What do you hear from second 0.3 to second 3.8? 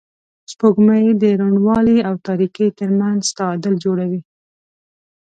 سپوږمۍ د روڼوالي او تاریکۍ تر منځ تعادل